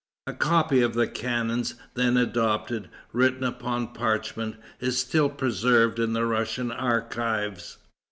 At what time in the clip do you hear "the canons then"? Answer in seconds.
0.95-2.17